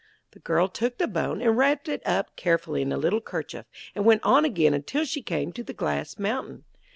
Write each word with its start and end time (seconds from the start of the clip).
The 0.31 0.39
girl 0.39 0.67
took 0.67 0.97
the 0.97 1.07
bone, 1.07 1.43
and 1.43 1.55
wrapped 1.55 1.87
it 1.87 2.01
up 2.07 2.35
carefully 2.35 2.81
in 2.81 2.91
a 2.91 2.97
little 2.97 3.21
kerchief, 3.21 3.67
and 3.93 4.03
went 4.03 4.23
on 4.23 4.45
again 4.45 4.73
until 4.73 5.05
she 5.05 5.21
came 5.21 5.53
to 5.53 5.63
the 5.63 5.73
glass 5.73 6.17
mountain. 6.17 6.63